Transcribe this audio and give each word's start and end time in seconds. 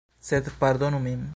Sed 0.29 0.49
pardonu 0.63 1.03
min. 1.07 1.25